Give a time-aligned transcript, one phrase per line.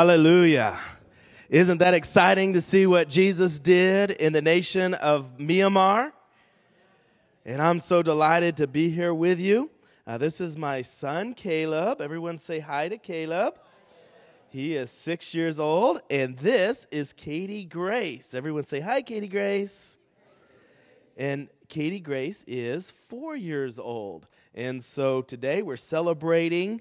[0.00, 0.78] Hallelujah.
[1.50, 6.12] Isn't that exciting to see what Jesus did in the nation of Myanmar?
[7.44, 9.68] And I'm so delighted to be here with you.
[10.06, 12.00] Uh, this is my son, Caleb.
[12.00, 13.56] Everyone say hi to Caleb.
[14.48, 16.00] He is six years old.
[16.08, 18.32] And this is Katie Grace.
[18.32, 19.98] Everyone say hi, Katie Grace.
[21.18, 24.28] And Katie Grace is four years old.
[24.54, 26.80] And so today we're celebrating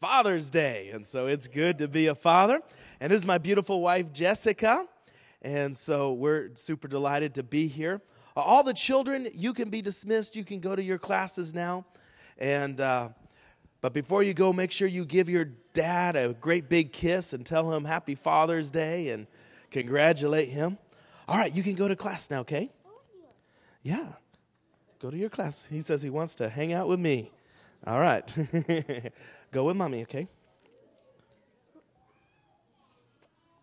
[0.00, 0.90] Father's Day.
[0.92, 2.60] And so it's good to be a father.
[3.00, 4.86] And this is my beautiful wife, Jessica.
[5.42, 8.00] And so we're super delighted to be here.
[8.36, 10.36] All the children, you can be dismissed.
[10.36, 11.84] You can go to your classes now.
[12.38, 13.10] And, uh,
[13.80, 17.44] but before you go, make sure you give your dad a great big kiss and
[17.44, 19.26] tell him Happy Father's Day and
[19.70, 20.78] congratulate him.
[21.28, 22.70] All right, you can go to class now, okay?
[23.82, 24.06] Yeah.
[24.98, 25.66] Go to your class.
[25.70, 27.30] He says he wants to hang out with me.
[27.86, 28.34] All right.
[29.54, 30.26] Go with mommy, okay?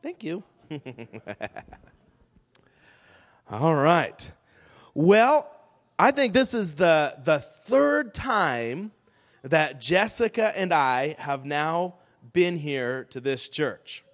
[0.02, 0.41] Thank you.
[3.52, 4.31] All right.
[4.94, 5.52] Well,
[6.00, 8.94] I think this is the, the third time
[9.44, 11.95] that Jessica and I have now
[12.31, 14.05] been here to this church.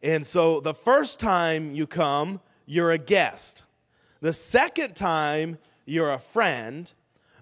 [0.00, 3.64] And so the first time you come, you're a guest.
[4.20, 6.94] The second time, you're a friend.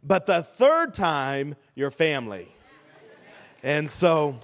[0.02, 2.55] But the third time, you're family.
[3.66, 4.38] And so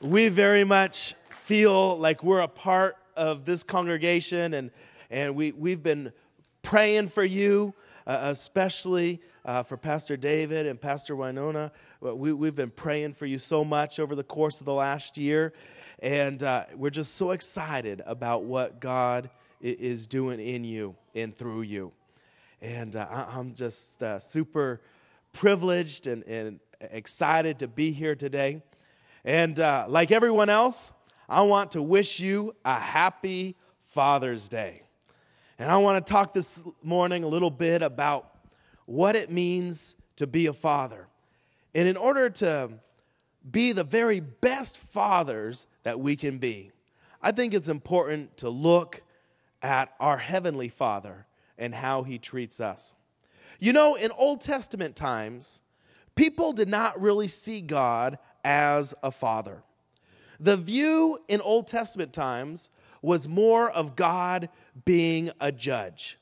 [0.00, 4.70] we very much feel like we're a part of this congregation, and,
[5.10, 6.12] and we, we've been
[6.62, 7.74] praying for you,
[8.06, 11.72] uh, especially uh, for Pastor David and Pastor Winona.
[12.00, 15.52] We, we've been praying for you so much over the course of the last year,
[15.98, 21.62] and uh, we're just so excited about what God is doing in you and through
[21.62, 21.90] you.
[22.62, 24.80] And uh, I'm just uh, super
[25.32, 28.62] privileged and, and excited to be here today.
[29.24, 30.92] And uh, like everyone else,
[31.28, 34.82] I want to wish you a happy Father's Day.
[35.58, 38.32] And I want to talk this morning a little bit about
[38.86, 41.08] what it means to be a father.
[41.74, 42.70] And in order to
[43.50, 46.70] be the very best fathers that we can be,
[47.20, 49.02] I think it's important to look
[49.62, 51.26] at our Heavenly Father
[51.58, 52.94] and how He treats us.
[53.58, 55.62] You know, in Old Testament times,
[56.18, 59.62] people did not really see God as a father.
[60.40, 62.70] The view in Old Testament times
[63.00, 64.48] was more of God
[64.84, 66.18] being a judge.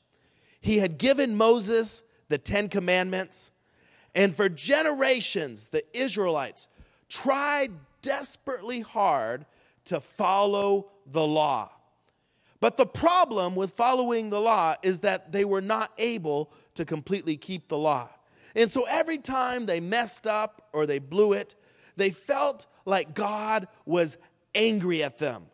[0.61, 3.51] He had given Moses the Ten Commandments,
[4.13, 6.67] and for generations, the Israelites
[7.09, 7.71] tried
[8.03, 9.47] desperately hard
[9.85, 11.71] to follow the law.
[12.59, 17.35] But the problem with following the law is that they were not able to completely
[17.35, 18.09] keep the law.
[18.57, 21.55] And so every time they messed up or they blew it,
[21.95, 24.17] they felt like God was
[24.55, 25.45] angry at them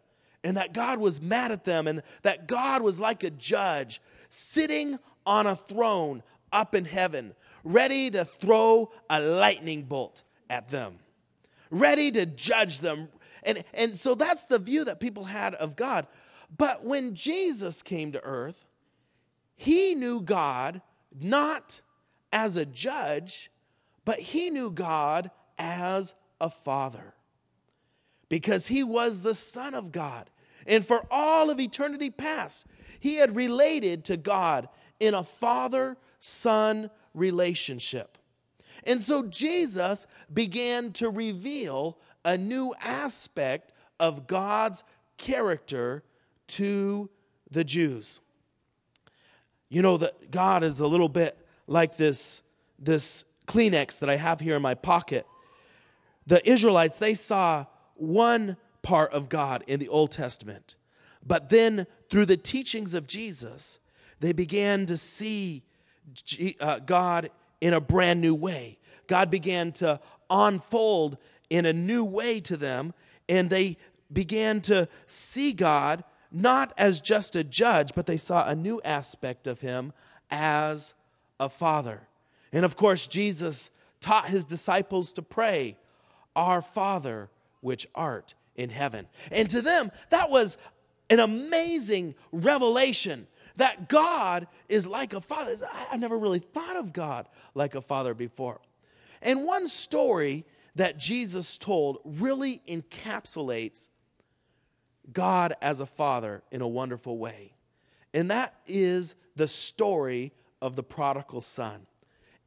[0.44, 4.98] and that God was mad at them and that God was like a judge sitting
[5.26, 7.34] on a throne up in heaven,
[7.66, 11.00] ready to throw a lightning bolt at them,
[11.70, 13.10] ready to judge them.
[13.44, 16.08] And, and so that's the view that people had of God.
[16.56, 18.66] But when Jesus came to earth,
[19.56, 20.82] he knew God
[21.20, 21.82] not
[22.34, 23.50] as a judge,
[24.04, 27.14] but he knew God as a father
[28.28, 30.30] because he was the Son of God.
[30.66, 32.66] And for all of eternity past,
[33.00, 34.68] he had related to God
[35.00, 38.18] in a father son relationship.
[38.86, 44.84] And so Jesus began to reveal a new aspect of God's
[45.18, 46.04] character
[46.48, 47.10] to
[47.52, 48.20] the Jews.
[49.70, 51.38] You know that God is a little bit
[51.68, 52.44] like this,
[52.80, 55.26] this Kleenex that I have here in my pocket.
[56.26, 57.66] The Israelites, they saw
[57.96, 60.76] one part of God in the Old Testament.
[61.26, 63.80] But then through the teachings of Jesus,
[64.20, 65.64] they began to see
[66.60, 67.30] uh, God
[67.62, 68.78] in a brand new way.
[69.08, 70.00] God began to
[70.30, 71.18] unfold
[71.50, 72.94] in a new way to them,
[73.30, 73.78] and they
[74.12, 79.46] began to see God not as just a judge, but they saw a new aspect
[79.46, 79.94] of him
[80.32, 80.96] as
[81.40, 82.02] a father.
[82.52, 85.78] And of course, Jesus taught his disciples to pray,
[86.36, 87.30] Our Father,
[87.62, 89.08] which art in heaven.
[89.32, 90.58] And to them, that was
[91.10, 93.28] an amazing revelation
[93.58, 95.56] that God is like a father.
[95.92, 98.60] I never really thought of God like a father before.
[99.22, 100.46] And one story
[100.76, 103.90] that Jesus told really encapsulates
[105.12, 107.54] God as a father in a wonderful way.
[108.14, 110.32] And that is the story
[110.64, 111.86] of the prodigal son.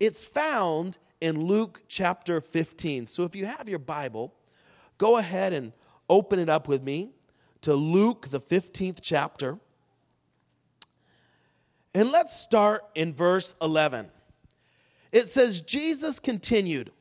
[0.01, 3.07] It's found in Luke chapter 15.
[3.07, 4.35] So if you have your Bible,
[4.97, 5.73] go ahead and
[6.09, 7.11] open it up with me
[7.61, 9.59] to Luke, the 15th chapter.
[11.95, 14.11] And let's start in verse 11.
[15.13, 16.93] It says, Jesus continued,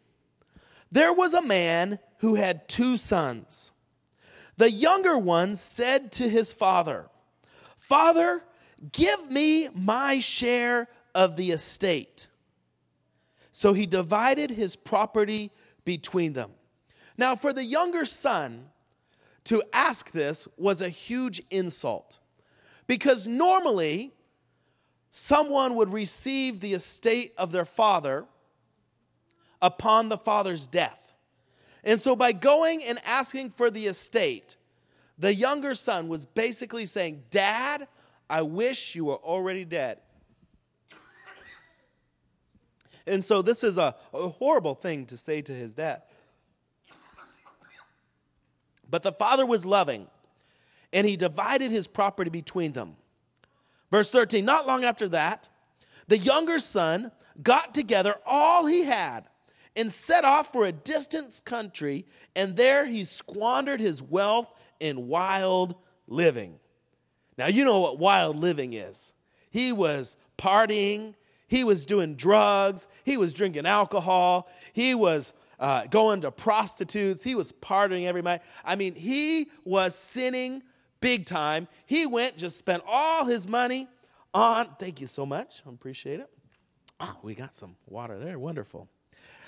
[0.92, 3.72] There was a man who had two sons.
[4.58, 7.08] The younger one said to his father,
[7.78, 8.42] Father,
[8.92, 12.28] give me my share of the estate.
[13.52, 15.50] So he divided his property
[15.86, 16.52] between them.
[17.18, 18.66] Now, for the younger son
[19.46, 22.20] to ask this was a huge insult
[22.86, 24.12] because normally
[25.10, 28.26] someone would receive the estate of their father
[29.62, 31.14] upon the father's death.
[31.84, 34.58] And so, by going and asking for the estate,
[35.18, 37.88] the younger son was basically saying, Dad,
[38.30, 40.00] I wish you were already dead.
[43.08, 46.02] And so, this is a, a horrible thing to say to his dad.
[48.90, 50.08] But the father was loving,
[50.94, 52.96] and he divided his property between them.
[53.92, 55.50] Verse 13 Not long after that,
[56.08, 57.12] the younger son
[57.42, 59.28] got together all he had
[59.76, 62.06] and set off for a distant country,
[62.36, 65.76] and there he squandered his wealth in wild
[66.08, 66.60] living.
[67.38, 69.14] Now, you know what wild living is.
[69.50, 71.16] He was partying,
[71.48, 77.36] he was doing drugs, he was drinking alcohol, he was uh, going to prostitutes, he
[77.36, 78.42] was partying every night.
[78.64, 80.64] I mean, he was sinning
[81.02, 81.68] big time.
[81.86, 83.88] He went, just spent all his money
[84.34, 86.30] on, thank you so much, I appreciate it.
[87.00, 88.90] Oh, we got some water there, wonderful.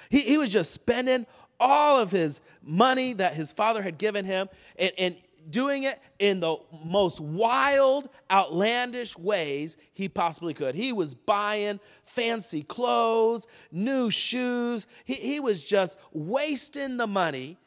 [0.10, 1.26] He, he was just spending
[1.60, 4.48] all of his money that his father had given him
[4.78, 5.18] and, and
[5.50, 10.76] doing it in the most wild, outlandish ways he possibly could.
[10.76, 14.88] He was buying fancy clothes, new shoes.
[15.06, 17.58] He, he was just wasting the money,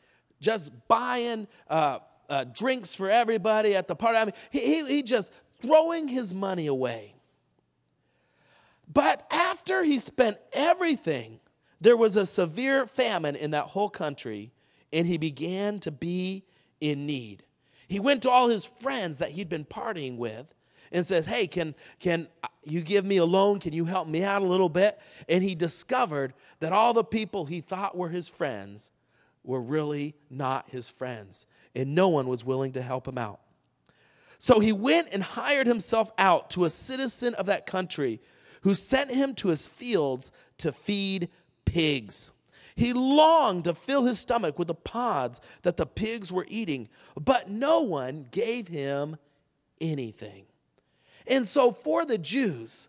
[0.41, 4.19] just buying uh, uh, drinks for everybody at the party.
[4.19, 7.15] I mean, he, he, he just throwing his money away.
[8.93, 11.38] But after he spent everything,
[11.81, 14.53] there was a severe famine in that whole country,
[14.93, 16.44] and he began to be
[16.81, 17.44] in need.
[17.90, 20.54] He went to all his friends that he'd been partying with
[20.92, 22.28] and says, Hey, can, can
[22.62, 23.58] you give me a loan?
[23.58, 24.96] Can you help me out a little bit?
[25.28, 28.92] And he discovered that all the people he thought were his friends
[29.42, 33.40] were really not his friends, and no one was willing to help him out.
[34.38, 38.20] So he went and hired himself out to a citizen of that country
[38.60, 41.28] who sent him to his fields to feed
[41.64, 42.31] pigs.
[42.81, 47.47] He longed to fill his stomach with the pods that the pigs were eating, but
[47.47, 49.19] no one gave him
[49.82, 50.47] anything.
[51.27, 52.88] And so, for the Jews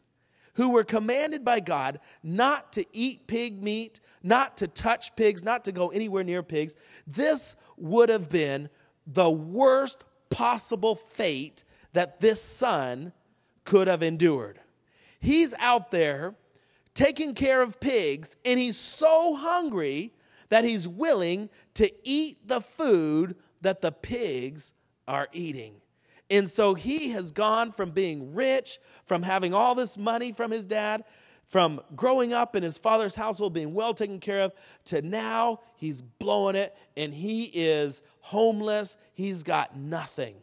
[0.54, 5.66] who were commanded by God not to eat pig meat, not to touch pigs, not
[5.66, 8.70] to go anywhere near pigs, this would have been
[9.06, 13.12] the worst possible fate that this son
[13.66, 14.58] could have endured.
[15.20, 16.36] He's out there
[16.94, 20.14] taking care of pigs, and he's so hungry
[20.50, 24.74] that he's willing to eat the food that the pigs
[25.08, 25.76] are eating.
[26.30, 30.66] And so he has gone from being rich, from having all this money from his
[30.66, 31.04] dad,
[31.46, 34.54] from growing up in his father's household, being well taken care of,
[34.86, 38.96] to now he's blowing it and he is homeless.
[39.14, 40.36] He's got nothing.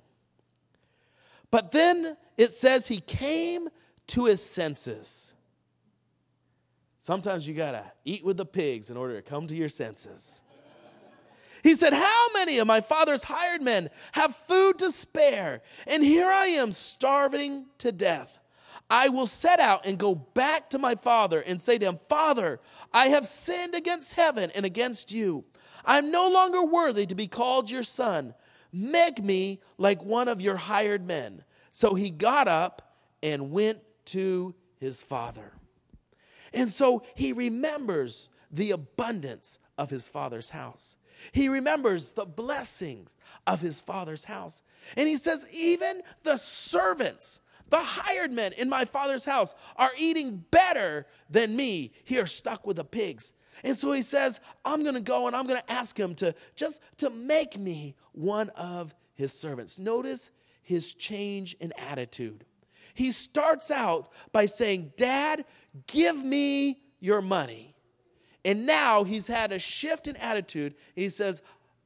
[1.50, 3.68] But then it says he came
[4.08, 5.34] to his senses.
[7.08, 10.42] Sometimes you got to eat with the pigs in order to come to your senses.
[11.62, 15.62] He said, How many of my father's hired men have food to spare?
[15.86, 18.38] And here I am starving to death.
[18.90, 22.60] I will set out and go back to my father and say to him, Father,
[22.92, 25.46] I have sinned against heaven and against you.
[25.86, 28.34] I'm no longer worthy to be called your son.
[28.70, 31.42] Make me like one of your hired men.
[31.72, 35.54] So he got up and went to his father.
[36.52, 40.96] And so he remembers the abundance of his father's house.
[41.32, 44.62] He remembers the blessings of his father's house.
[44.96, 50.44] And he says, even the servants, the hired men in my father's house, are eating
[50.50, 53.34] better than me here stuck with the pigs.
[53.64, 56.34] And so he says, I'm going to go and I'm going to ask him to
[56.54, 59.78] just to make me one of his servants.
[59.78, 60.30] Notice
[60.62, 62.44] his change in attitude.
[62.94, 65.44] He starts out by saying, Dad,
[65.86, 67.74] Give me your money.
[68.44, 70.74] And now he's had a shift in attitude.
[70.94, 71.42] He says,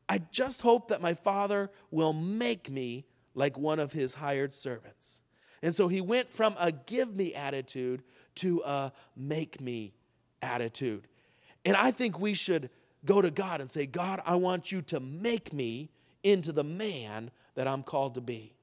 [0.09, 5.23] I just hope that my father will make me like one of his hired servants.
[5.63, 8.03] And so he went from a give me attitude
[8.37, 9.95] to a make me
[10.41, 11.07] attitude.
[11.65, 12.71] And I think we should
[13.05, 15.91] go to God and say, God, I want you to make me
[16.23, 18.55] into the man that I'm called to be.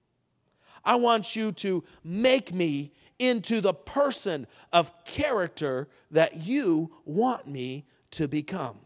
[0.83, 7.85] I want you to make me into the person of character that you want me
[8.11, 8.79] to become.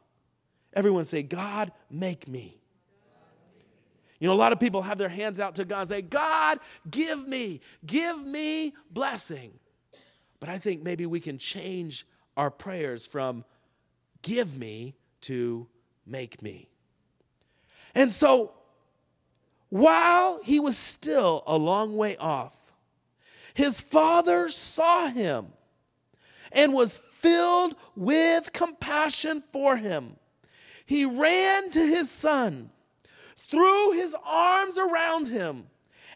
[0.74, 2.60] Everyone say, God, make me.
[4.20, 6.60] You know, a lot of people have their hands out to God and say, God,
[6.90, 9.52] give me, give me blessing.
[10.40, 13.46] But I think maybe we can change our prayers from
[14.22, 15.68] give me to
[16.06, 16.70] make me.
[17.96, 18.54] And so,
[19.70, 22.56] while he was still a long way off,
[23.54, 25.48] his father saw him
[26.52, 30.16] and was filled with compassion for him.
[30.86, 32.70] He ran to his son,
[33.38, 35.68] threw his arms around him,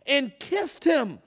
[0.05, 1.19] and kissed him.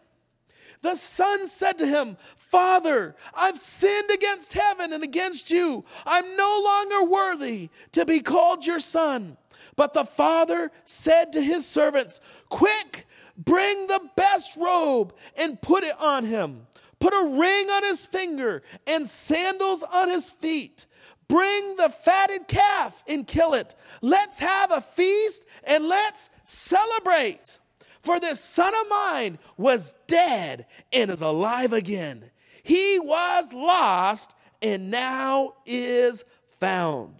[0.82, 5.84] The son said to him, Father, I've sinned against heaven and against you.
[6.06, 9.36] I'm no longer worthy to be called your son.
[9.76, 13.06] But the father said to his servants, Quick,
[13.44, 16.66] bring the best robe and put it on him.
[16.98, 20.86] Put a ring on his finger and sandals on his feet.
[21.28, 23.74] Bring the fatted calf and kill it.
[24.02, 27.58] Let's have a feast and let's celebrate.
[28.02, 32.30] For this son of mine was dead and is alive again.
[32.62, 36.24] He was lost and now is
[36.58, 37.14] found.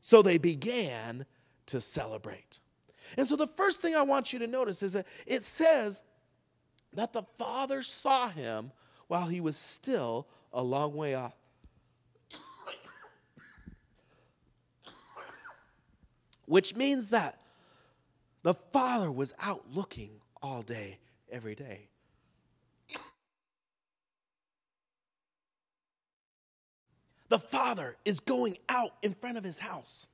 [0.00, 1.26] So they began
[1.66, 2.60] to celebrate.
[3.16, 6.02] And so the first thing I want you to notice is that it says
[6.94, 8.72] that the father saw him
[9.06, 11.34] while he was still a long way off.
[16.46, 17.40] Which means that
[18.42, 20.10] the father was out looking
[20.42, 20.98] all day,
[21.30, 21.88] every day.
[27.28, 30.06] The father is going out in front of his house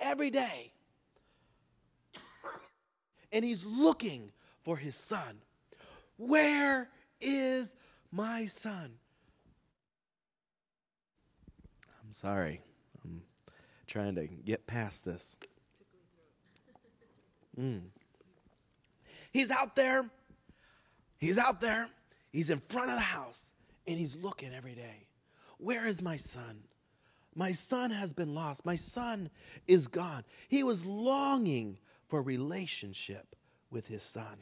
[0.00, 0.72] every day.
[3.36, 4.32] And he's looking
[4.64, 5.42] for his son.
[6.16, 6.88] Where
[7.20, 7.74] is
[8.10, 8.92] my son?
[12.02, 12.62] I'm sorry.
[13.04, 13.20] I'm
[13.86, 15.36] trying to get past this.
[17.60, 17.82] Mm.
[19.32, 20.08] He's out there.
[21.18, 21.90] He's out there.
[22.32, 23.52] He's in front of the house
[23.86, 25.08] and he's looking every day.
[25.58, 26.60] Where is my son?
[27.34, 28.64] My son has been lost.
[28.64, 29.28] My son
[29.68, 30.24] is gone.
[30.48, 31.76] He was longing
[32.08, 33.36] for relationship
[33.70, 34.36] with his son.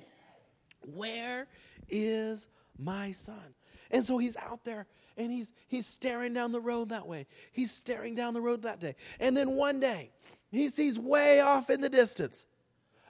[0.81, 1.47] Where
[1.89, 3.55] is my son?
[3.91, 7.27] And so he's out there and he's he's staring down the road that way.
[7.53, 8.97] He's staring down the road that day.
[9.21, 10.11] And then one day,
[10.51, 12.47] he sees way off in the distance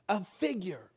[0.08, 0.90] a figure.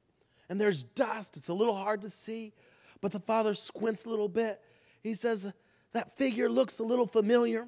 [0.49, 1.37] And there's dust.
[1.37, 2.53] It's a little hard to see,
[3.01, 4.61] but the father squints a little bit.
[5.01, 5.51] He says,
[5.93, 7.67] That figure looks a little familiar.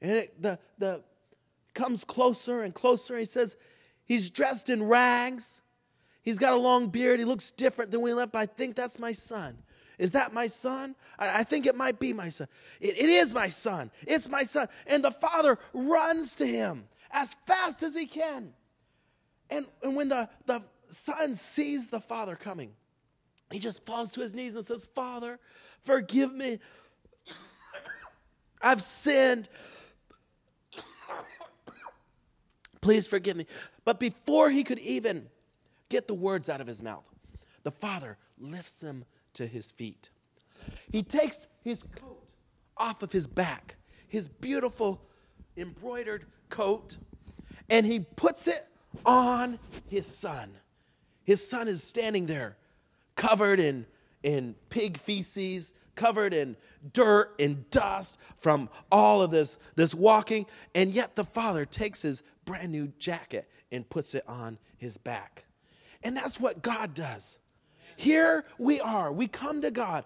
[0.00, 1.02] And it, the, the
[1.74, 3.18] comes closer and closer.
[3.18, 3.56] He says,
[4.08, 5.60] He's dressed in rags.
[6.22, 7.20] He's got a long beard.
[7.20, 9.58] He looks different than when he left, but I think that's my son.
[9.98, 10.96] Is that my son?
[11.18, 12.48] I, I think it might be my son.
[12.80, 13.90] It, it is my son.
[14.06, 14.68] It's my son.
[14.86, 18.54] And the father runs to him as fast as he can.
[19.50, 22.72] And, and when the, the son sees the father coming,
[23.50, 25.38] he just falls to his knees and says, Father,
[25.82, 26.60] forgive me.
[28.60, 29.48] I've sinned.
[32.80, 33.46] Please forgive me.
[33.88, 35.30] But before he could even
[35.88, 37.06] get the words out of his mouth,
[37.62, 40.10] the father lifts him to his feet.
[40.92, 42.22] He takes his coat
[42.76, 43.76] off of his back,
[44.06, 45.00] his beautiful
[45.56, 46.98] embroidered coat,
[47.70, 48.68] and he puts it
[49.06, 50.50] on his son.
[51.24, 52.58] His son is standing there,
[53.16, 53.86] covered in,
[54.22, 56.58] in pig feces, covered in
[56.92, 60.44] dirt and dust from all of this, this walking.
[60.74, 65.44] And yet the father takes his brand new jacket and puts it on his back.
[66.02, 67.38] And that's what God does.
[67.96, 69.12] Here we are.
[69.12, 70.04] We come to God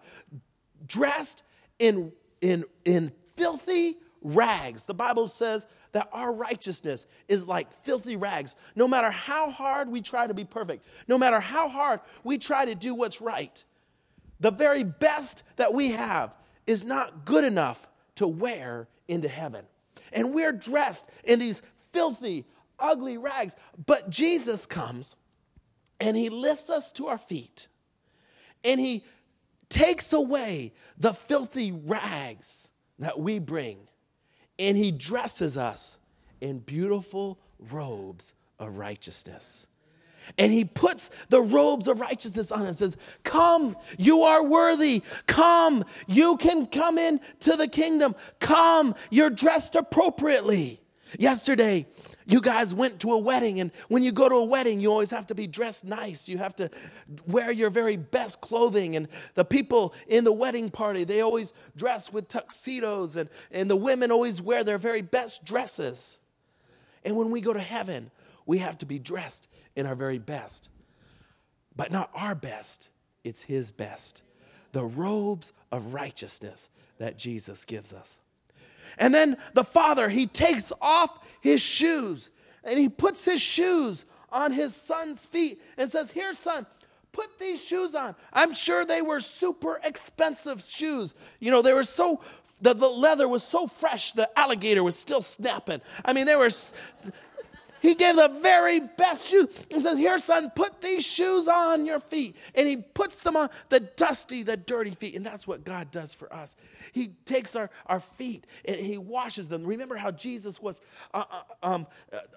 [0.87, 1.43] dressed
[1.79, 4.87] in, in, in filthy rags.
[4.87, 8.57] The Bible says that our righteousness is like filthy rags.
[8.75, 12.65] No matter how hard we try to be perfect, no matter how hard we try
[12.65, 13.63] to do what's right,
[14.41, 16.35] the very best that we have
[16.67, 19.65] is not good enough to wear into heaven.
[20.13, 22.45] And we're dressed in these filthy,
[22.83, 23.57] ugly rags.
[23.87, 25.17] But Jesus comes
[26.01, 27.69] and he lifts us to our feet
[28.65, 29.05] and he
[29.69, 33.79] takes away the filthy rags that we bring
[34.59, 35.99] and he dresses us
[36.41, 39.67] in beautiful robes of righteousness.
[40.39, 45.03] And he puts the robes of righteousness on and says, Come, you are worthy.
[45.27, 48.15] Come, you can come into the kingdom.
[48.39, 50.81] Come, you're dressed appropriately.
[51.19, 51.87] Yesterday,
[52.33, 55.11] you guys went to a wedding, and when you go to a wedding, you always
[55.11, 56.29] have to be dressed nice.
[56.29, 56.71] You have to
[57.27, 58.97] wear your very best clothing.
[58.97, 63.77] And the people in the wedding party, they always dress with tuxedos, and, and the
[63.77, 66.21] women always wear their very best dresses.
[67.05, 68.11] And when we go to heaven,
[68.47, 70.71] we have to be dressed in our very best.
[71.77, 72.89] But not our best,
[73.25, 74.23] it's His best.
[74.73, 78.19] The robes of righteousness that Jesus gives us.
[78.99, 82.31] And then the father, he takes off his shoes
[82.65, 86.67] and he puts his shoes on his son's feet and says, Here, son,
[87.13, 88.15] put these shoes on.
[88.33, 91.15] I'm sure they were super expensive shoes.
[91.41, 92.21] You know, they were so,
[92.61, 95.81] the, the leather was so fresh, the alligator was still snapping.
[96.05, 96.51] I mean, they were,
[97.83, 99.49] he gave the very best shoes.
[99.69, 102.37] He says, Here, son, put these shoes on your feet.
[102.55, 105.17] And he puts them on the dusty, the dirty feet.
[105.17, 106.55] And that's what God does for us.
[106.93, 109.65] He takes our, our feet and he washes them.
[109.65, 110.81] Remember how Jesus was
[111.13, 111.89] uh, uh, um,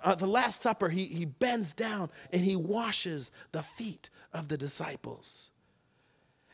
[0.03, 4.57] uh, the Last Supper, he, he bends down and he washes the feet of the
[4.57, 5.51] disciples.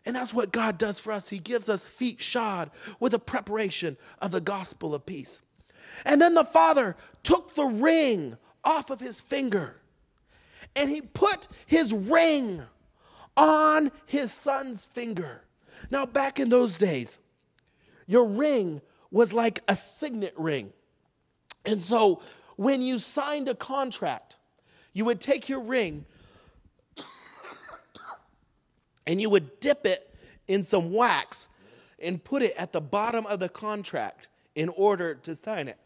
[0.06, 1.30] And that's what God does for us.
[1.30, 5.42] He gives us feet shod with a preparation of the gospel of peace.
[6.06, 9.76] And then the Father took the ring off of his finger.
[10.76, 12.62] And he put his ring
[13.36, 15.42] on his son's finger.
[15.90, 17.20] Now, back in those days,
[18.08, 20.72] your ring was like a signet ring.
[21.66, 22.22] And so,
[22.56, 24.38] when you signed a contract,
[24.94, 26.06] you would take your ring
[29.08, 30.16] and you would dip it
[30.48, 31.48] in some wax
[32.00, 35.78] and put it at the bottom of the contract in order to sign it.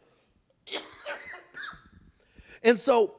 [2.66, 3.14] And so,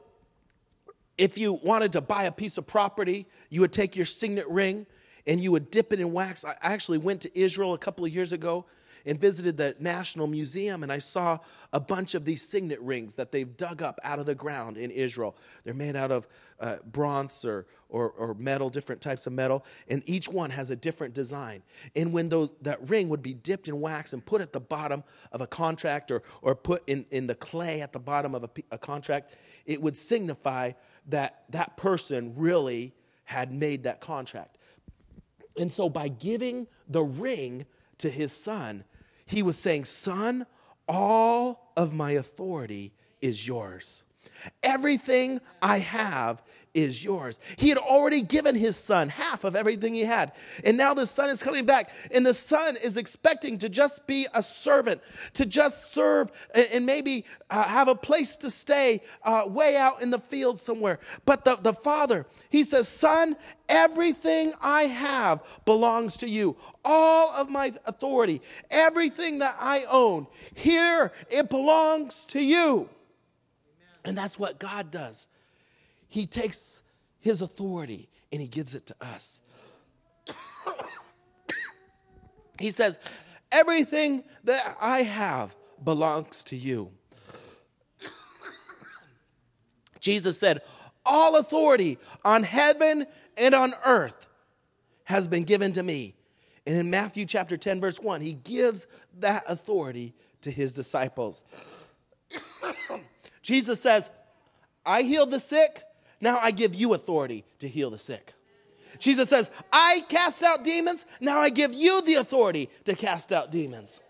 [1.17, 4.85] if you wanted to buy a piece of property, you would take your signet ring
[5.25, 6.45] and you would dip it in wax.
[6.45, 8.65] I actually went to Israel a couple of years ago
[9.07, 11.39] and visited the National Museum, and I saw
[11.71, 14.91] a bunch of these signet rings that they've dug up out of the ground in
[14.91, 15.37] Israel.
[15.63, 16.27] They're made out of
[16.59, 20.75] uh, bronze or, or, or, metal, different types of metal, and each one has a
[20.75, 21.63] different design.
[21.95, 25.03] And when those, that ring would be dipped in wax and put at the bottom
[25.31, 28.49] of a contract or, or put in, in the clay at the bottom of a,
[28.71, 29.33] a contract,
[29.65, 30.73] it would signify
[31.07, 34.57] that that person really had made that contract.
[35.57, 37.65] And so by giving the ring
[37.99, 38.83] to his son,
[39.27, 40.45] he was saying, Son,
[40.87, 44.03] all of my authority is yours.
[44.63, 46.41] Everything I have
[46.77, 47.39] is yours.
[47.55, 50.31] He had already given his son half of everything he had.
[50.63, 54.27] And now the son is coming back, and the son is expecting to just be
[54.35, 55.01] a servant,
[55.33, 60.11] to just serve and maybe uh, have a place to stay uh, way out in
[60.11, 60.99] the field somewhere.
[61.25, 63.35] But the, the father, he says, Son,
[63.67, 66.57] everything I have belongs to you.
[66.85, 72.87] All of my authority, everything that I own, here it belongs to you.
[74.05, 75.27] And that's what God does.
[76.07, 76.81] He takes
[77.19, 79.39] his authority and he gives it to us.
[82.59, 82.99] he says,
[83.51, 86.91] Everything that I have belongs to you.
[89.99, 90.61] Jesus said,
[91.05, 93.05] All authority on heaven
[93.37, 94.27] and on earth
[95.05, 96.15] has been given to me.
[96.65, 98.87] And in Matthew chapter 10, verse 1, he gives
[99.19, 101.43] that authority to his disciples.
[103.41, 104.09] Jesus says,
[104.85, 105.83] I healed the sick,
[106.19, 108.33] now I give you authority to heal the sick.
[108.99, 111.05] Jesus says, I cast out demons.
[111.19, 114.01] Now I give you the authority to cast out demons.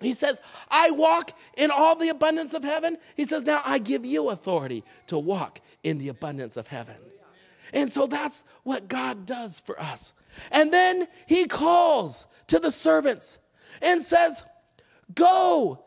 [0.00, 2.98] He says, I walk in all the abundance of heaven.
[3.16, 6.96] He says, Now I give you authority to walk in the abundance of heaven.
[7.72, 10.12] And so that's what God does for us.
[10.50, 13.38] And then he calls to the servants
[13.80, 14.44] and says,
[15.14, 15.84] Go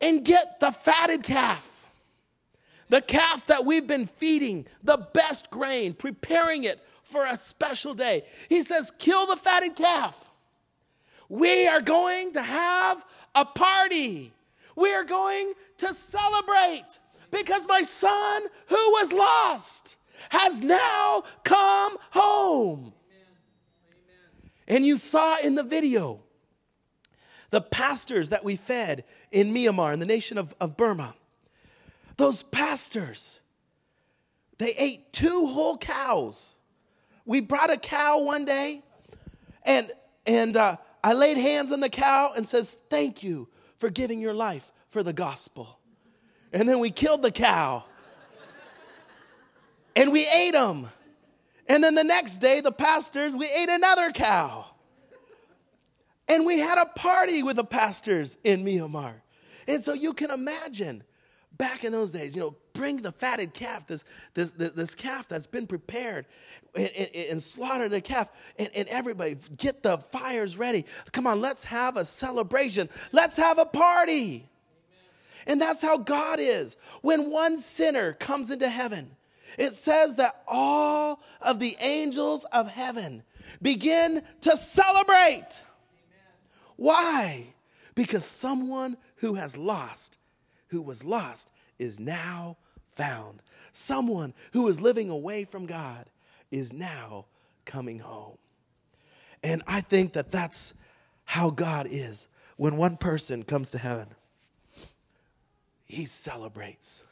[0.00, 1.73] and get the fatted calf
[2.88, 8.24] the calf that we've been feeding the best grain, preparing it for a special day.
[8.48, 10.30] He says, Kill the fatted calf.
[11.28, 14.32] We are going to have a party.
[14.76, 16.98] We are going to celebrate
[17.30, 19.96] because my son who was lost
[20.30, 22.92] has now come home.
[24.66, 26.20] And you saw in the video
[27.50, 31.14] the pastors that we fed in Myanmar, in the nation of, of Burma.
[32.16, 33.40] Those pastors,
[34.58, 36.54] they ate two whole cows.
[37.24, 38.82] We brought a cow one day,
[39.64, 39.90] and
[40.26, 43.48] and uh, I laid hands on the cow and says, "Thank you
[43.78, 45.78] for giving your life for the gospel."
[46.52, 47.84] And then we killed the cow,
[49.96, 50.88] and we ate them.
[51.66, 54.66] And then the next day, the pastors, we ate another cow.
[56.28, 59.14] And we had a party with the pastors in Myanmar.
[59.66, 61.02] And so you can imagine
[61.56, 65.46] back in those days, you know, bring the fatted calf, this, this, this, calf that's
[65.46, 66.26] been prepared,
[66.74, 68.28] and, and, and slaughter the calf.
[68.58, 70.84] And, and everybody, get the fires ready.
[71.12, 72.88] Come on, let's have a celebration.
[73.12, 74.48] Let's have a party.
[75.46, 76.76] And that's how God is.
[77.02, 79.10] When one sinner comes into heaven,
[79.58, 83.22] it says that all of the angels of heaven
[83.62, 85.62] begin to celebrate.
[86.76, 87.54] Why?
[87.94, 90.18] Because someone who has lost,
[90.74, 92.56] who was lost, is now
[92.96, 93.42] found.
[93.72, 96.06] Someone who is living away from God
[96.50, 97.26] is now
[97.64, 98.36] coming home.
[99.42, 100.74] And I think that that's
[101.24, 102.28] how God is.
[102.56, 104.08] When one person comes to heaven,
[105.84, 107.04] he celebrates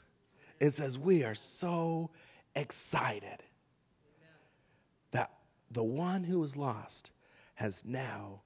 [0.61, 2.11] and says, We are so
[2.57, 3.45] excited
[5.13, 5.31] that
[5.71, 7.13] the one who was lost
[7.55, 8.41] has now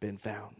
[0.00, 0.56] been found.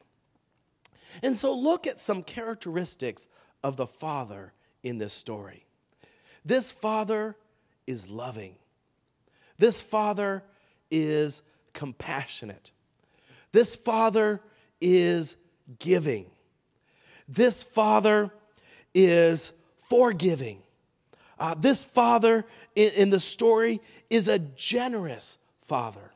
[1.23, 3.29] And so, look at some characteristics
[3.64, 4.53] of the Father
[4.85, 5.64] in this story.
[6.44, 7.35] This Father
[7.87, 8.55] is loving,
[9.59, 10.44] this Father
[10.90, 12.70] is compassionate,
[13.50, 14.40] this Father
[14.81, 15.37] is
[15.81, 16.27] giving,
[17.27, 18.31] this Father
[18.94, 19.53] is
[19.88, 20.61] forgiving.
[21.38, 22.44] Uh, this father
[22.77, 26.12] in, in the story is a generous father.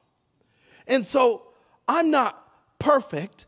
[0.86, 1.42] And so
[1.88, 2.40] I'm not
[2.78, 3.46] perfect.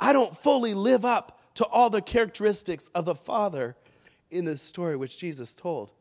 [0.00, 3.76] I don't fully live up to all the characteristics of the father
[4.30, 5.92] in this story which Jesus told.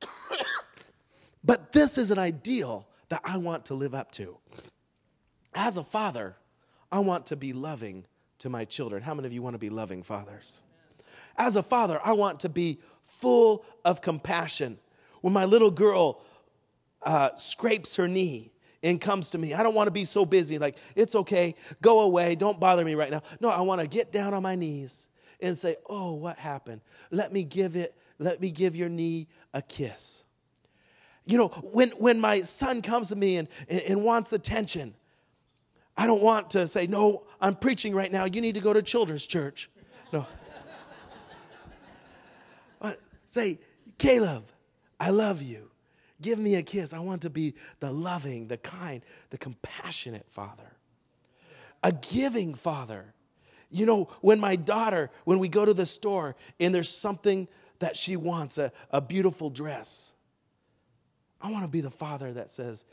[1.44, 4.38] but this is an ideal that I want to live up to.
[5.54, 6.36] As a father,
[6.90, 8.06] I want to be loving
[8.38, 9.02] to my children.
[9.02, 10.62] How many of you want to be loving fathers?
[11.36, 14.78] As a father, I want to be full of compassion.
[15.20, 16.22] When my little girl
[17.02, 18.51] uh, scrapes her knee
[18.82, 22.00] and comes to me, I don't want to be so busy, like, it's okay, go
[22.00, 23.22] away, don't bother me right now.
[23.40, 25.08] No, I want to get down on my knees
[25.40, 26.80] and say, Oh, what happened?
[27.10, 30.24] Let me give it, let me give your knee a kiss.
[31.26, 34.94] You know, when, when my son comes to me and, and, and wants attention,
[35.96, 38.24] I don't want to say, No, I'm preaching right now.
[38.24, 39.70] You need to go to children's church.
[40.12, 40.26] No.
[43.24, 43.60] Say,
[43.96, 44.44] Caleb,
[45.00, 45.71] I love you.
[46.22, 46.92] Give me a kiss.
[46.92, 50.72] I want to be the loving, the kind, the compassionate father,
[51.82, 53.12] a giving father.
[53.70, 57.48] You know, when my daughter, when we go to the store and there's something
[57.80, 60.14] that she wants, a, a beautiful dress,
[61.40, 62.84] I want to be the father that says,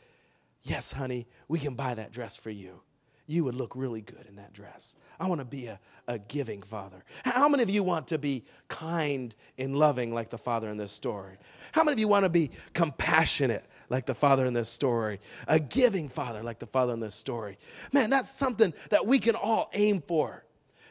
[0.64, 2.82] Yes, honey, we can buy that dress for you
[3.30, 4.96] you would look really good in that dress.
[5.20, 7.04] I want to be a, a giving father.
[7.24, 10.92] How many of you want to be kind and loving like the father in this
[10.92, 11.38] story?
[11.72, 15.20] How many of you want to be compassionate like the father in this story?
[15.48, 17.60] A giving father like the father in this story?
[17.94, 20.44] Man, that's something that we can all aim for.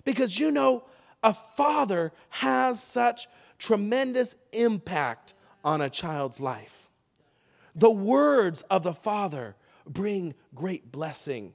[0.05, 0.85] Because you know,
[1.25, 3.27] a father has such
[3.59, 6.89] tremendous impact on a child's life.
[7.75, 11.55] The words of the father bring great blessing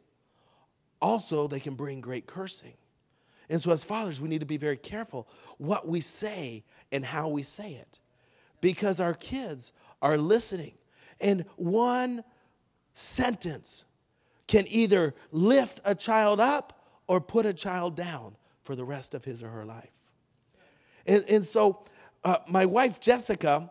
[1.03, 2.73] also they can bring great cursing.
[3.49, 7.27] And so, as fathers, we need to be very careful what we say and how
[7.27, 7.99] we say it
[8.61, 10.73] because our kids are listening.
[11.19, 12.23] And one
[12.93, 13.85] sentence
[14.47, 19.25] can either lift a child up or put a child down for the rest of
[19.25, 19.91] his or her life.
[21.05, 21.83] And, and so,
[22.23, 23.69] uh, my wife, Jessica,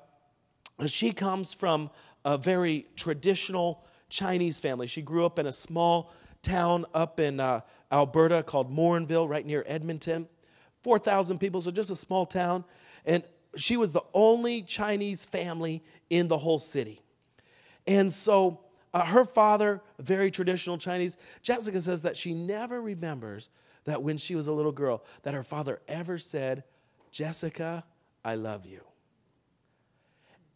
[0.85, 1.90] she comes from
[2.27, 4.87] a very traditional Chinese family.
[4.87, 9.64] She grew up in a small town up in uh, Alberta called Morinville, right near
[9.66, 10.28] Edmonton.
[10.83, 12.64] 4,000 people, so just a small town.
[13.05, 13.24] And
[13.57, 17.02] she was the only Chinese family in the whole city.
[17.87, 18.61] And so
[18.94, 23.50] uh, her father, very traditional Chinese, Jessica says that she never remembers
[23.85, 26.64] that when she was a little girl, that her father ever said,
[27.11, 27.85] Jessica,
[28.24, 28.81] I love you.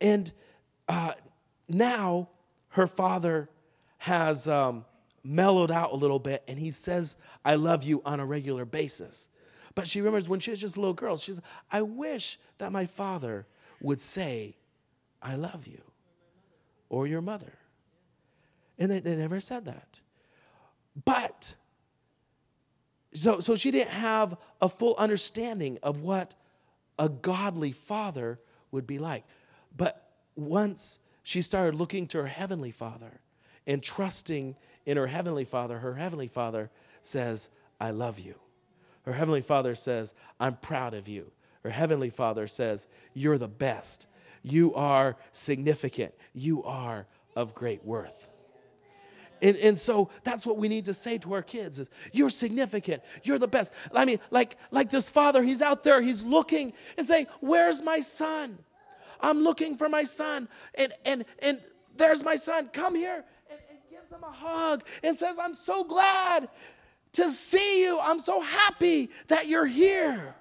[0.01, 0.31] And
[0.89, 1.13] uh,
[1.69, 2.29] now
[2.71, 3.49] her father
[3.99, 4.85] has um,
[5.27, 9.29] mellowed out a little bit and he says, I love you on a regular basis.
[9.75, 12.87] But she remembers when she was just a little girl, she's, I wish that my
[12.87, 13.47] father
[13.81, 14.57] would say,
[15.21, 15.83] I love you,
[16.89, 17.53] or your mother.
[18.79, 20.01] And they, they never said that.
[21.05, 21.57] But,
[23.13, 26.35] so, so she didn't have a full understanding of what
[26.99, 29.25] a godly father would be like.
[29.77, 33.21] But once she started looking to her heavenly father
[33.67, 36.71] and trusting in her heavenly father, her heavenly father
[37.03, 38.37] says, I love you.
[39.03, 41.31] Her heavenly father says, I'm proud of you.
[41.63, 44.07] Her heavenly father says, You're the best.
[44.43, 46.15] You are significant.
[46.33, 48.31] You are of great worth.
[49.43, 53.03] And, and so that's what we need to say to our kids is you're significant
[53.23, 57.07] you're the best i mean like like this father he's out there he's looking and
[57.07, 58.57] saying where's my son
[59.21, 60.49] I'm looking for my son.
[60.75, 61.61] And, and, and
[61.97, 62.69] there's my son.
[62.73, 63.25] Come here.
[64.23, 66.49] A hug and says, I'm so glad
[67.13, 67.99] to see you.
[68.03, 70.35] I'm so happy that you're here.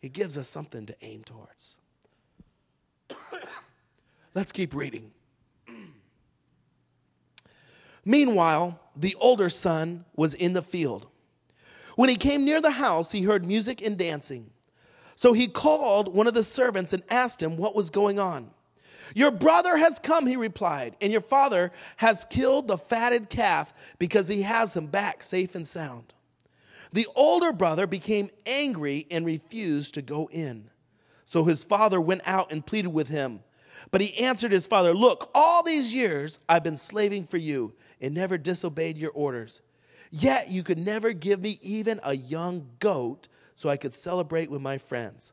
[0.00, 1.78] He gives us something to aim towards.
[4.34, 5.12] Let's keep reading.
[8.04, 11.06] Meanwhile, the older son was in the field.
[11.96, 14.50] When he came near the house, he heard music and dancing.
[15.14, 18.50] So he called one of the servants and asked him what was going on.
[19.14, 24.28] Your brother has come, he replied, and your father has killed the fatted calf because
[24.28, 26.12] he has him back safe and sound.
[26.92, 30.70] The older brother became angry and refused to go in.
[31.24, 33.40] So his father went out and pleaded with him.
[33.90, 38.14] But he answered his father, Look, all these years I've been slaving for you and
[38.14, 39.60] never disobeyed your orders.
[40.10, 44.60] Yet you could never give me even a young goat so I could celebrate with
[44.60, 45.32] my friends.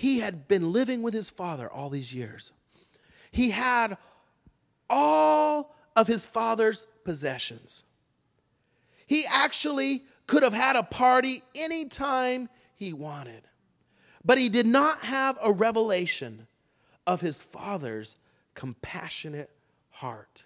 [0.00, 2.54] he had been living with his father all these years.
[3.30, 3.98] He had
[4.88, 7.84] all of his father's possessions.
[9.06, 13.42] He actually could have had a party anytime he wanted.
[14.24, 16.46] But he did not have a revelation
[17.06, 18.16] of his father's
[18.54, 19.50] compassionate
[19.90, 20.44] heart.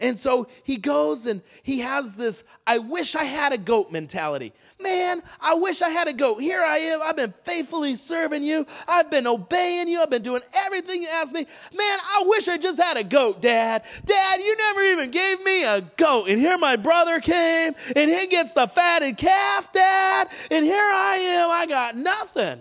[0.00, 4.52] And so he goes and he has this I wish I had a goat mentality.
[4.80, 6.38] Man, I wish I had a goat.
[6.38, 7.00] Here I am.
[7.02, 8.64] I've been faithfully serving you.
[8.86, 10.00] I've been obeying you.
[10.00, 11.40] I've been doing everything you asked me.
[11.40, 13.82] Man, I wish I just had a goat, Dad.
[14.04, 16.28] Dad, you never even gave me a goat.
[16.28, 20.28] And here my brother came and he gets the fatted calf, Dad.
[20.50, 21.50] And here I am.
[21.50, 22.60] I got nothing.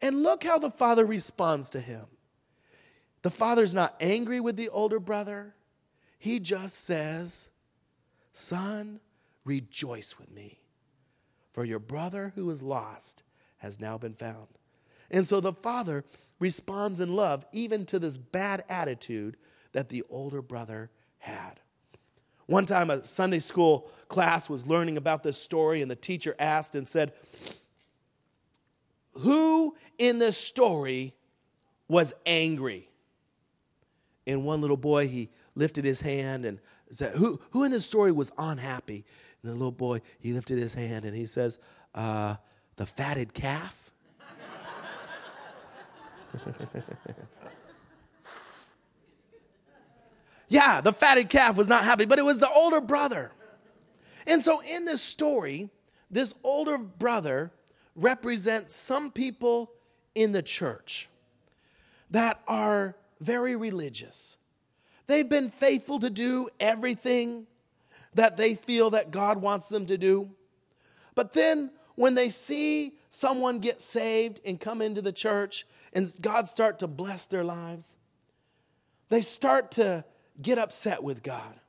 [0.00, 2.06] And look how the father responds to him.
[3.22, 5.54] The father's not angry with the older brother.
[6.18, 7.50] He just says,
[8.32, 9.00] Son,
[9.44, 10.60] rejoice with me,
[11.52, 13.22] for your brother who was lost
[13.58, 14.48] has now been found.
[15.10, 16.04] And so the father
[16.38, 19.36] responds in love even to this bad attitude
[19.72, 21.60] that the older brother had.
[22.46, 26.74] One time, a Sunday school class was learning about this story, and the teacher asked
[26.74, 27.12] and said,
[29.14, 31.14] who in this story
[31.88, 32.89] was angry?
[34.26, 36.58] And one little boy, he lifted his hand and
[36.90, 39.04] said, Who, who in this story was unhappy?
[39.42, 41.58] And the little boy, he lifted his hand and he says,
[41.94, 42.36] uh,
[42.76, 43.92] The fatted calf.
[50.48, 53.32] yeah, the fatted calf was not happy, but it was the older brother.
[54.26, 55.70] And so in this story,
[56.10, 57.52] this older brother
[57.96, 59.72] represents some people
[60.14, 61.08] in the church
[62.10, 64.36] that are very religious.
[65.06, 67.46] They've been faithful to do everything
[68.14, 70.30] that they feel that God wants them to do.
[71.14, 76.48] But then when they see someone get saved and come into the church and God
[76.48, 77.96] start to bless their lives,
[79.08, 80.04] they start to
[80.40, 81.60] get upset with God.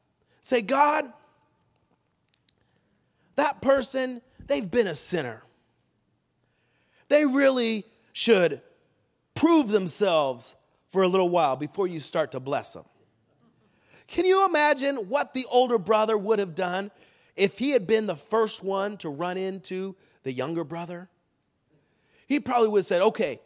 [0.42, 1.12] Say, God,
[3.36, 5.44] that person, they've been a sinner.
[7.10, 8.62] They really should
[9.36, 10.56] prove themselves
[10.92, 12.86] for a little while before you start to bless them.
[14.08, 16.92] Can you imagine what the older brother would have done
[17.38, 21.10] if he had been the first one to run into the younger brother?
[22.28, 23.40] He probably would have said, Okay,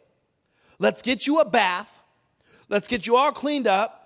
[0.78, 2.00] let's get you a bath,
[2.68, 4.02] let's get you all cleaned up.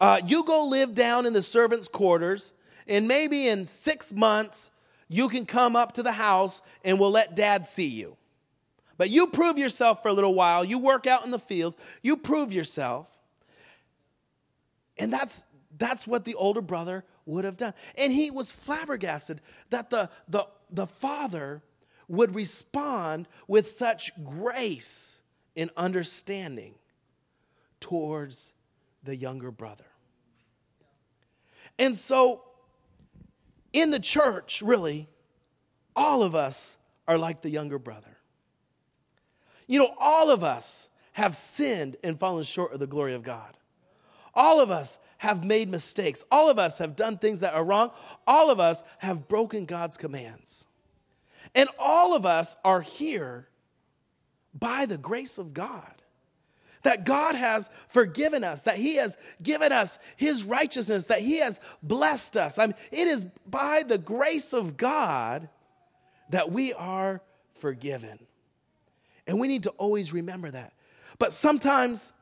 [0.00, 2.52] Uh, you go live down in the servants' quarters,
[2.86, 4.70] and maybe in six months,
[5.08, 8.16] you can come up to the house and we'll let dad see you.
[8.98, 10.64] But you prove yourself for a little while.
[10.64, 11.76] You work out in the field.
[12.02, 13.10] You prove yourself.
[14.98, 15.44] And that's
[15.78, 17.74] that's what the older brother would have done.
[17.98, 21.62] And he was flabbergasted that the, the, the father
[22.08, 25.20] would respond with such grace
[25.56, 26.74] and understanding
[27.80, 28.52] towards
[29.02, 29.84] the younger brother.
[31.78, 32.42] And so,
[33.72, 35.08] in the church, really,
[35.94, 38.15] all of us are like the younger brother.
[39.66, 43.56] You know, all of us have sinned and fallen short of the glory of God.
[44.34, 46.24] All of us have made mistakes.
[46.30, 47.90] All of us have done things that are wrong.
[48.26, 50.66] All of us have broken God's commands.
[51.54, 53.48] And all of us are here
[54.52, 55.90] by the grace of God.
[56.82, 61.60] That God has forgiven us, that He has given us His righteousness, that He has
[61.82, 62.58] blessed us.
[62.58, 65.48] I mean, it is by the grace of God
[66.30, 67.22] that we are
[67.54, 68.25] forgiven.
[69.26, 70.72] And we need to always remember that.
[71.18, 72.12] But sometimes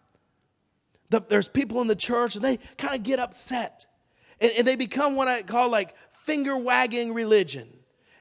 [1.11, 3.87] the, there's people in the church and they kind of get upset
[4.40, 7.69] and, and they become what I call like finger wagging religion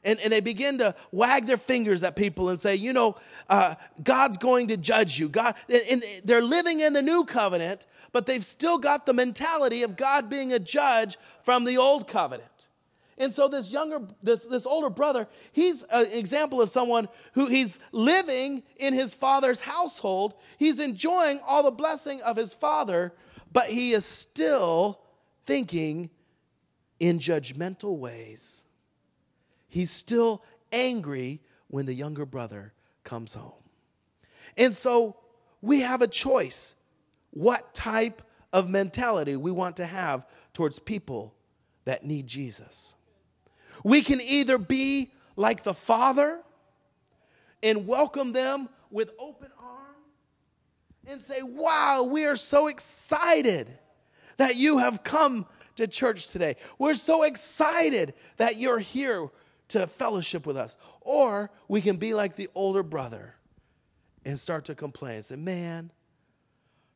[0.03, 3.15] and, and they begin to wag their fingers at people and say, you know,
[3.49, 5.29] uh, God's going to judge you.
[5.29, 9.95] God, and they're living in the new covenant, but they've still got the mentality of
[9.95, 12.49] God being a judge from the old covenant.
[13.17, 17.79] And so this younger, this, this older brother, he's an example of someone who he's
[17.91, 20.33] living in his father's household.
[20.57, 23.13] He's enjoying all the blessing of his father,
[23.51, 24.99] but he is still
[25.43, 26.09] thinking
[26.99, 28.65] in judgmental ways.
[29.67, 32.73] He's still angry when the younger brother
[33.03, 33.51] comes home.
[34.57, 35.17] And so
[35.61, 36.75] we have a choice
[37.31, 38.21] what type
[38.51, 41.33] of mentality we want to have towards people
[41.85, 42.95] that need Jesus.
[43.83, 46.41] We can either be like the Father
[47.61, 49.73] and welcome them with open arms
[51.07, 53.67] and say, Wow, we are so excited
[54.37, 56.55] that you have come to church today.
[56.77, 59.29] We're so excited that you're here
[59.69, 60.77] to fellowship with us.
[61.01, 63.35] Or we can be like the older brother
[64.25, 65.91] and start to complain and say, Man,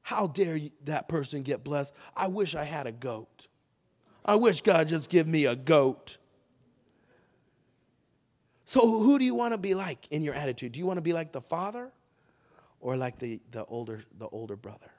[0.02, 1.94] how dare that person get blessed?
[2.16, 3.48] I wish I had a goat.
[4.24, 6.18] I wish God just give me a goat.
[8.68, 10.74] So who do you want to be like in your attitude?
[10.74, 11.90] Do you want to be like the father
[12.82, 14.92] or like the, the older the older brother?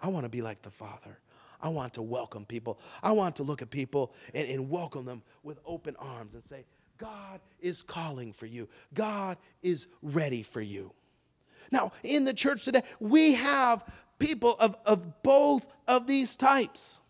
[0.00, 1.18] I want to be like the father.
[1.60, 2.78] I want to welcome people.
[3.02, 6.64] I want to look at people and, and welcome them with open arms and say,
[6.98, 8.68] God is calling for you.
[8.94, 10.92] God is ready for you.
[11.72, 13.84] Now, in the church today, we have
[14.20, 17.00] people of, of both of these types.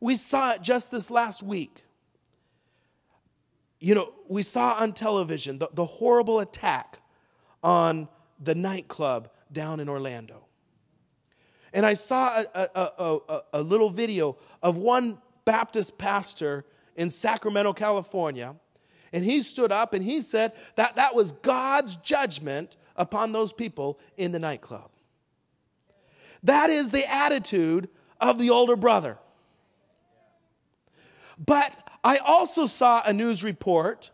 [0.00, 1.84] We saw it just this last week.
[3.78, 6.98] You know, we saw on television the, the horrible attack
[7.62, 8.08] on
[8.40, 10.44] the nightclub down in Orlando.
[11.72, 16.64] And I saw a, a, a, a, little video of one Baptist pastor
[16.96, 18.56] in Sacramento, California.
[19.12, 23.98] And he stood up and he said that that was God's judgment upon those people
[24.16, 24.90] in the nightclub.
[26.42, 27.88] That is the attitude
[28.20, 29.18] of the older brother.
[31.38, 31.72] But
[32.06, 34.12] I also saw a news report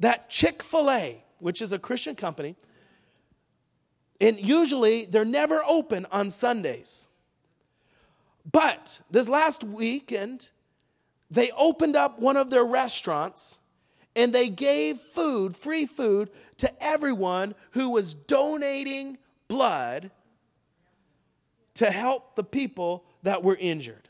[0.00, 2.56] that Chick fil A, which is a Christian company,
[4.20, 7.06] and usually they're never open on Sundays.
[8.50, 10.48] But this last weekend,
[11.30, 13.60] they opened up one of their restaurants
[14.16, 20.10] and they gave food, free food, to everyone who was donating blood
[21.74, 24.08] to help the people that were injured.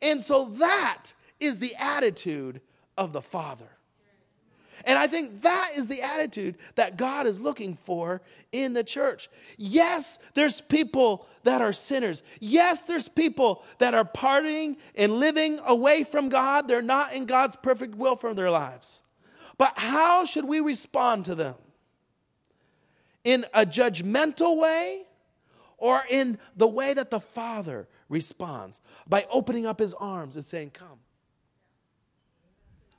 [0.00, 2.60] And so that is the attitude
[2.96, 3.68] of the Father.
[4.84, 9.28] And I think that is the attitude that God is looking for in the church.
[9.56, 12.22] Yes, there's people that are sinners.
[12.40, 16.66] Yes, there's people that are partying and living away from God.
[16.66, 19.02] They're not in God's perfect will for their lives.
[19.56, 21.54] But how should we respond to them?
[23.24, 25.04] In a judgmental way
[25.78, 28.80] or in the way that the Father responds?
[29.06, 30.98] By opening up his arms and saying, Come.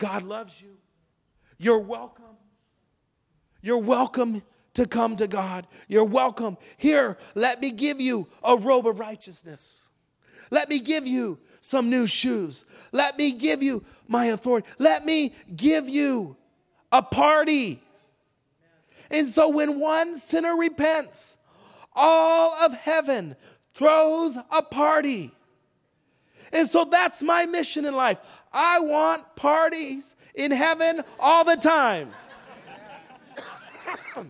[0.04, 0.76] God loves you.
[1.58, 2.26] You're welcome.
[3.62, 4.42] You're welcome
[4.74, 5.66] to come to God.
[5.88, 6.58] You're welcome.
[6.78, 9.90] Here, let me give you a robe of righteousness.
[10.52, 12.66] Let me give you some new shoes.
[12.92, 14.68] Let me give you my authority.
[14.78, 16.36] Let me give you
[16.92, 17.82] a party.
[19.10, 21.38] And so when one sinner repents,
[21.94, 23.38] all of heaven
[23.74, 25.32] throws a party.
[26.52, 28.18] And so that's my mission in life.
[28.54, 32.12] I want parties in heaven all the time.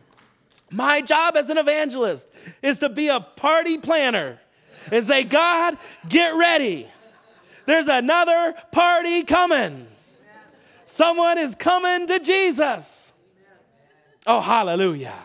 [0.71, 4.39] My job as an evangelist is to be a party planner
[4.91, 6.88] and say, God, get ready.
[7.65, 9.88] There's another party coming.
[10.86, 13.13] Someone is coming to Jesus.
[14.26, 15.15] Oh, hallelujah.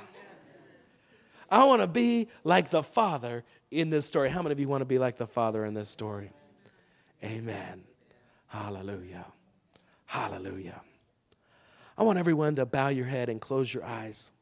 [1.50, 4.28] I want to be like the Father in this story.
[4.28, 6.30] How many of you want to be like the Father in this story?
[7.24, 7.87] Amen.
[8.48, 9.26] Hallelujah.
[10.06, 10.80] Hallelujah.
[11.96, 14.32] I want everyone to bow your head and close your eyes.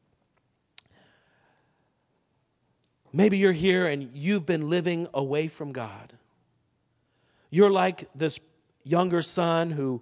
[3.11, 6.13] Maybe you're here and you've been living away from God.
[7.49, 8.39] You're like this
[8.83, 10.01] younger son who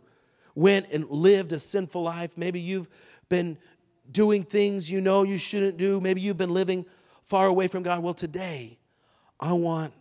[0.53, 2.38] went and lived a sinful life.
[2.38, 2.88] Maybe you've
[3.30, 3.58] been
[4.12, 5.99] doing things you know you shouldn't do.
[5.99, 6.86] Maybe you've been living
[7.24, 8.03] far away from God.
[8.03, 8.78] Well, today,
[9.39, 9.93] I want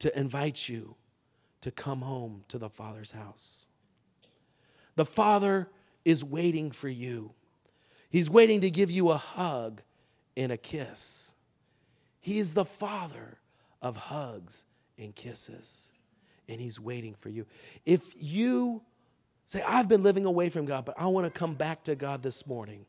[0.00, 0.94] to invite you
[1.66, 3.66] to come home to the Father's house.
[4.94, 5.68] The Father
[6.04, 7.32] is waiting for you.
[8.08, 9.82] He's waiting to give you a hug
[10.36, 11.34] and a kiss.
[12.20, 13.38] He is the Father
[13.82, 14.64] of hugs
[14.96, 15.90] and kisses,
[16.48, 17.46] and He's waiting for you.
[17.84, 18.82] If you
[19.44, 22.22] say, I've been living away from God, but I want to come back to God
[22.22, 22.86] this morning,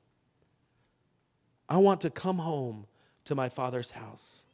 [1.68, 2.86] I want to come home
[3.26, 4.46] to my Father's house.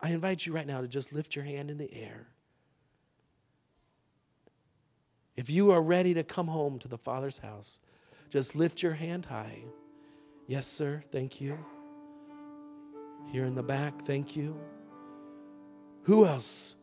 [0.00, 2.28] I invite you right now to just lift your hand in the air.
[5.36, 7.80] If you are ready to come home to the Father's house,
[8.30, 9.64] just lift your hand high.
[10.46, 11.02] Yes, sir.
[11.12, 11.58] Thank you.
[13.32, 14.58] Here in the back, thank you.
[16.04, 16.76] Who else?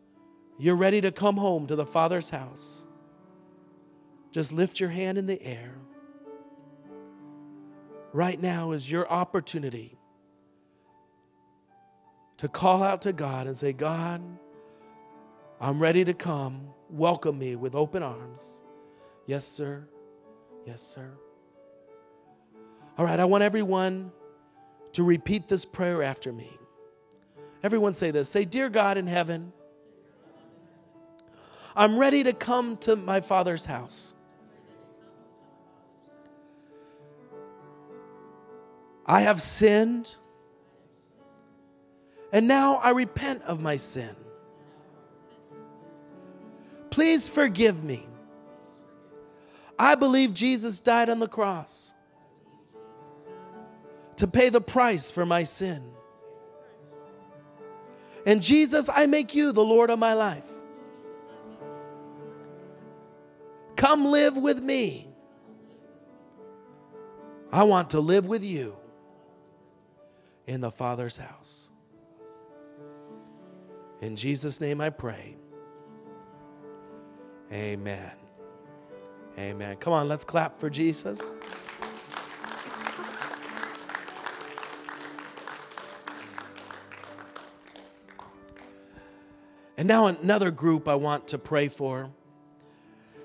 [0.60, 2.86] You're ready to come home to the Father's house.
[4.32, 5.76] Just lift your hand in the air.
[8.12, 9.97] Right now is your opportunity
[12.38, 14.22] to call out to God and say, God,
[15.60, 16.74] I'm ready to come.
[16.94, 18.62] Welcome me with open arms.
[19.26, 19.88] Yes, sir.
[20.64, 21.10] Yes, sir.
[23.00, 24.12] All right, I want everyone
[24.91, 26.52] to repeat this prayer after me.
[27.64, 28.30] Everyone say this.
[28.30, 29.54] Say, Dear God in heaven,
[31.76, 34.14] I'm ready to come to my Father's house.
[39.04, 40.18] I have sinned,
[42.32, 44.16] and now I repent of my sin.
[46.94, 48.06] Please forgive me.
[49.80, 51.91] I believe Jesus died on the cross
[54.18, 55.84] to pay the price for my sin.
[58.28, 60.48] And Jesus, I make you the Lord of my life.
[63.76, 65.08] Come live with me.
[67.52, 68.78] I want to live with you
[70.46, 71.72] in the Father's house.
[74.00, 75.38] In Jesus' name I pray.
[77.52, 78.12] Amen.
[79.38, 79.78] Amen.
[79.78, 81.32] Come on, let's clap for Jesus.
[89.76, 92.10] And now, another group I want to pray for.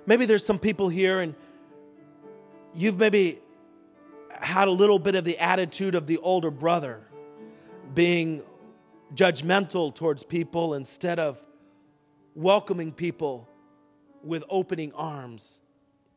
[0.07, 1.35] Maybe there's some people here and
[2.75, 3.39] you've maybe
[4.41, 7.03] had a little bit of the attitude of the older brother,
[7.95, 8.43] being
[9.15, 11.41] judgmental towards people instead of
[12.35, 13.49] welcoming people
[14.23, 15.61] with opening arms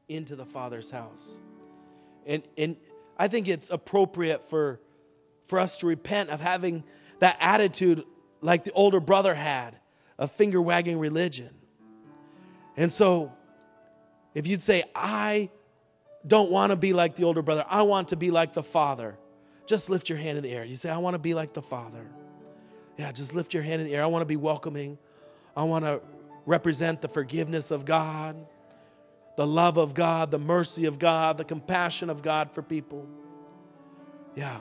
[0.07, 1.39] into the Father's house.
[2.25, 2.75] And, and
[3.17, 4.79] I think it's appropriate for,
[5.45, 6.83] for us to repent of having
[7.19, 8.03] that attitude
[8.41, 9.75] like the older brother had
[10.17, 11.49] of finger wagging religion.
[12.77, 13.31] And so,
[14.33, 15.49] if you'd say, I
[16.25, 19.17] don't want to be like the older brother, I want to be like the father,
[19.65, 20.63] just lift your hand in the air.
[20.63, 22.05] You say, I want to be like the father.
[22.97, 24.03] Yeah, just lift your hand in the air.
[24.03, 24.97] I want to be welcoming.
[25.55, 26.01] I want to
[26.45, 28.35] represent the forgiveness of God,
[29.37, 33.07] the love of God, the mercy of God, the compassion of God for people.
[34.35, 34.59] Yeah.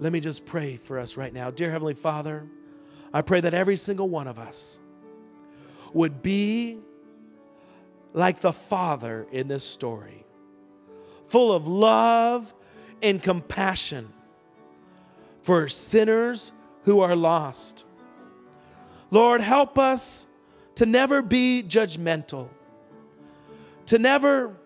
[0.00, 1.50] Let me just pray for us right now.
[1.50, 2.46] Dear Heavenly Father,
[3.12, 4.80] I pray that every single one of us
[5.92, 6.78] would be
[8.12, 10.24] like the Father in this story,
[11.28, 12.54] full of love
[13.02, 14.12] and compassion
[15.42, 16.52] for sinners
[16.84, 17.84] who are lost.
[19.12, 20.26] Lord, help us
[20.76, 22.48] to never be judgmental,
[23.86, 24.56] to never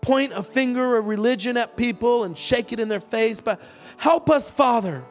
[0.00, 3.60] point a finger of religion at people and shake it in their face, but
[3.98, 5.04] help us, Father,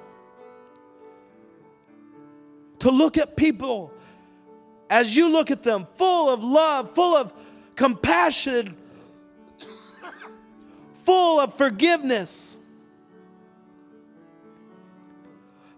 [2.79, 3.93] to look at people
[4.89, 7.33] as you look at them, full of love, full of
[7.77, 8.75] compassion,
[11.05, 12.57] full of forgiveness.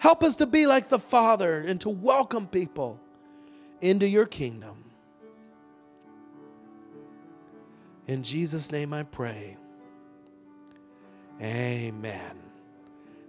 [0.03, 2.99] Help us to be like the Father and to welcome people
[3.79, 4.83] into your kingdom.
[8.05, 9.55] In Jesus' name I pray.
[11.41, 12.35] Amen.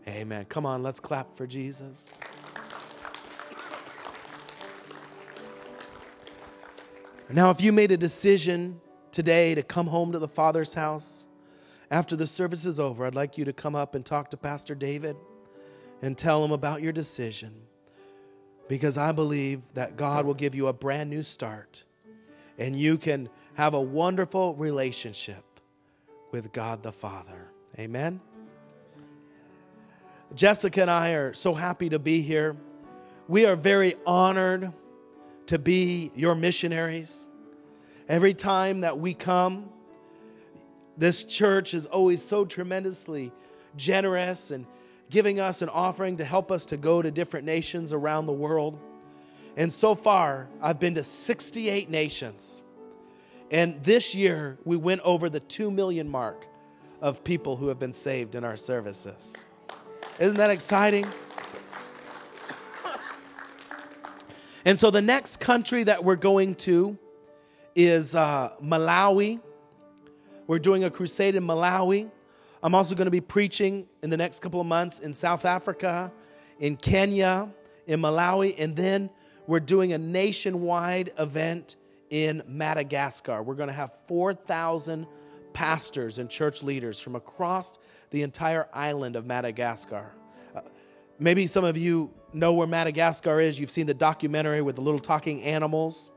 [0.09, 0.47] Amen.
[0.47, 2.18] Come on, let's clap for Jesus.
[7.31, 8.81] Now, if you made a decision
[9.12, 11.29] today to come home to the Father's house
[11.89, 14.75] after the service is over, I'd like you to come up and talk to Pastor
[14.75, 15.14] David
[16.05, 17.55] and tell him about your decision
[18.68, 21.86] because I believe that God will give you a brand new start
[22.59, 25.42] and you can have a wonderful relationship
[26.30, 27.48] with God the Father.
[27.78, 28.20] Amen.
[30.34, 32.55] Jessica and I are so happy to be here.
[33.26, 34.74] We are very honored
[35.46, 37.30] to be your missionaries.
[38.11, 39.70] Every time that we come,
[40.96, 43.32] This church is always so tremendously
[43.76, 44.66] generous and
[45.11, 48.78] giving us an offering to help us to go to different nations around the world.
[49.57, 52.64] And so far, I've been to 68 nations.
[53.50, 56.46] And this year, we went over the 2 million mark
[57.00, 59.46] of people who have been saved in our services.
[60.18, 61.07] Isn't that exciting?
[64.66, 66.96] And so the next country that we're going to
[67.74, 69.40] is uh, Malawi.
[70.46, 72.11] We're doing a crusade in Malawi.
[72.65, 76.11] I'm also going to be preaching in the next couple of months in South Africa,
[76.59, 77.51] in Kenya,
[77.87, 79.11] in Malawi, and then
[79.47, 81.77] we're doing a nationwide event
[82.09, 83.43] in Madagascar.
[83.43, 85.07] We're going to have 4,000
[85.53, 90.11] pastors and church leaders from across the entire island of Madagascar.
[90.57, 90.62] Uh,
[91.19, 93.61] maybe some of you know where Madagascar is.
[93.61, 96.12] You've seen the documentary with the little talking animals.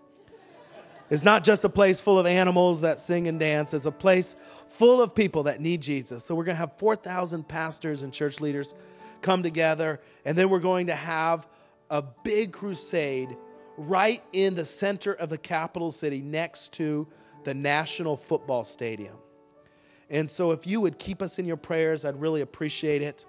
[1.10, 4.36] It's not just a place full of animals that sing and dance, it's a place
[4.68, 6.24] full of people that need Jesus.
[6.24, 8.76] So we're going to have 4,000 pastors and church leaders
[9.22, 11.48] come together, and then we're going to have
[11.90, 13.36] a big crusade
[13.78, 17.08] right in the center of the capital city next to
[17.46, 19.16] the National Football Stadium.
[20.10, 23.26] And so, if you would keep us in your prayers, I'd really appreciate it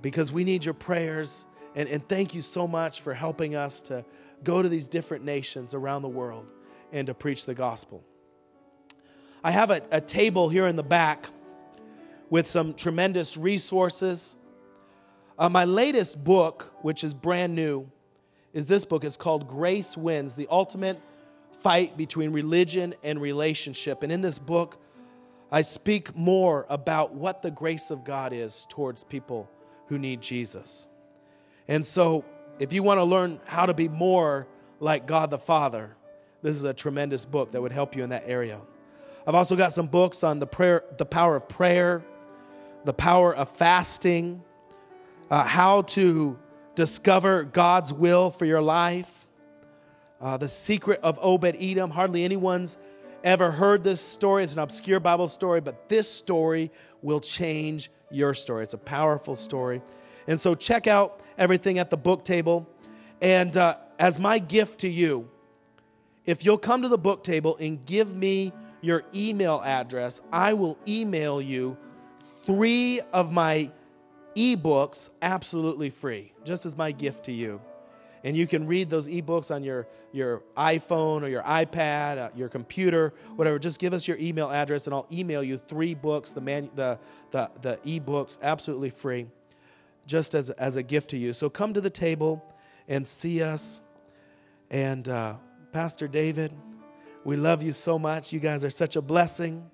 [0.00, 1.46] because we need your prayers.
[1.74, 4.04] And, and thank you so much for helping us to
[4.44, 6.46] go to these different nations around the world
[6.92, 8.02] and to preach the gospel.
[9.42, 11.28] I have a, a table here in the back
[12.30, 14.36] with some tremendous resources.
[15.38, 17.90] Uh, my latest book, which is brand new,
[18.52, 19.04] is this book.
[19.04, 20.98] It's called Grace Wins The Ultimate
[21.62, 24.02] Fight Between Religion and Relationship.
[24.02, 24.80] And in this book,
[25.50, 29.48] I speak more about what the grace of God is towards people
[29.86, 30.86] who need Jesus.
[31.66, 32.24] And so,
[32.58, 34.46] if you want to learn how to be more
[34.80, 35.96] like God the Father,
[36.42, 38.60] this is a tremendous book that would help you in that area.
[39.26, 42.02] I've also got some books on the prayer, the power of prayer,
[42.84, 44.42] the power of fasting,
[45.30, 46.38] uh, how to
[46.74, 49.26] discover God's will for your life,
[50.20, 51.90] uh, the secret of Obed Edom.
[51.90, 52.78] Hardly anyone's
[53.22, 54.44] ever heard this story.
[54.44, 56.70] It's an obscure Bible story, but this story
[57.02, 58.62] will change your story.
[58.62, 59.82] It's a powerful story.
[60.28, 62.68] And so check out everything at the book table.
[63.20, 65.28] And uh, as my gift to you,
[66.26, 68.52] if you'll come to the book table and give me
[68.82, 71.76] your email address, I will email you
[72.42, 73.72] three of my
[74.36, 77.60] ebooks absolutely free, just as my gift to you.
[78.22, 82.48] And you can read those ebooks on your, your iPhone or your iPad, uh, your
[82.48, 83.58] computer, whatever.
[83.58, 86.98] Just give us your email address and I'll email you three books, the, man, the,
[87.30, 89.28] the, the ebooks, absolutely free,
[90.08, 91.32] just as, as a gift to you.
[91.32, 92.42] So come to the table
[92.88, 93.82] and see us.
[94.70, 95.34] And uh,
[95.70, 96.50] Pastor David,
[97.24, 98.32] we love you so much.
[98.32, 99.70] You guys are such a blessing.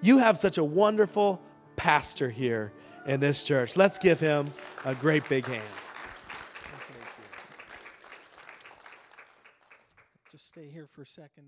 [0.00, 1.42] You have such a wonderful
[1.74, 2.72] pastor here
[3.06, 3.76] in this church.
[3.76, 4.46] Let's give him
[4.84, 5.62] a great big hand.
[10.30, 11.46] Just stay here for a second.